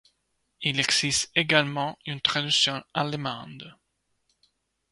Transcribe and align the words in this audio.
Il 0.63 0.79
existe 0.79 1.29
également 1.35 1.95
une 2.07 2.21
traduction 2.21 2.83
allemande. 2.95 3.77